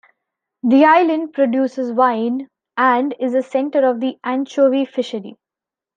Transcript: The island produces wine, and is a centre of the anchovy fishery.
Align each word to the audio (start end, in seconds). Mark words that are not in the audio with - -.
The 0.63 0.83
island 0.83 1.31
produces 1.33 1.91
wine, 1.91 2.49
and 2.75 3.13
is 3.19 3.35
a 3.35 3.43
centre 3.43 3.85
of 3.87 3.99
the 3.99 4.17
anchovy 4.23 4.83
fishery. 4.83 5.37